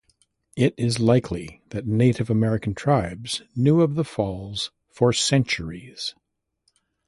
It 0.55 0.73
is 0.79 0.99
likely 0.99 1.61
that 1.69 1.85
Native 1.85 2.31
American 2.31 2.73
tribes 2.73 3.43
knew 3.55 3.81
of 3.81 3.93
the 3.93 4.03
falls 4.03 4.71
for 4.89 5.13
centuries. 5.13 6.15